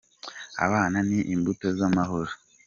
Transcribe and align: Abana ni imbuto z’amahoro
Abana 0.65 0.97
ni 1.09 1.19
imbuto 1.33 1.67
z’amahoro 1.77 2.31